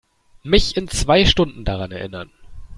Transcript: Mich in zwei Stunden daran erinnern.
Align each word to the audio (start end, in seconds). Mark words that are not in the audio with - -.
Mich 0.41 0.75
in 0.77 0.87
zwei 0.87 1.25
Stunden 1.27 1.63
daran 1.63 1.91
erinnern. 1.91 2.31